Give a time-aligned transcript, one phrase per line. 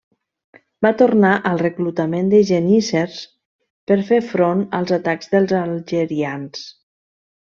[0.85, 3.19] Va tornar al reclutament de geníssers,
[3.91, 6.65] per fer front als atacs dels algerians.